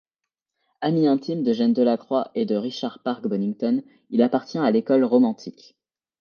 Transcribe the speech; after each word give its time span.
Ami 0.81 1.05
intime 1.05 1.43
d'Eugène 1.43 1.73
Delacroix 1.73 2.31
et 2.33 2.47
de 2.47 2.55
Richard 2.55 3.03
Parkes 3.03 3.27
Bonington, 3.27 3.83
il 4.09 4.23
appartient 4.23 4.57
à 4.57 4.71
l'École 4.71 5.03
romantique. 5.03 5.77